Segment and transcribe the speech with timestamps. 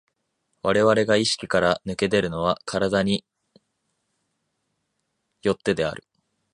[0.63, 3.23] 我々が意識から脱け出るのは身体に
[5.43, 6.03] 依ってである。